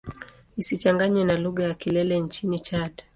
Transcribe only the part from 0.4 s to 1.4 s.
Isichanganywe na